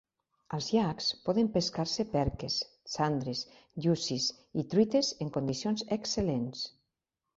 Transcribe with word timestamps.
Als 0.55 0.67
llacs 0.75 1.09
poden 1.25 1.49
pescar-se 1.57 2.05
perques, 2.15 2.57
sandres, 2.93 3.43
llucis 3.85 4.27
i 4.63 4.67
truites 4.73 5.15
en 5.27 5.31
condicions 5.37 5.85
excel·lents. 5.99 6.65